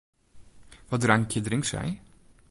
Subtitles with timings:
[0.89, 1.85] Wat drankje drinkt sy?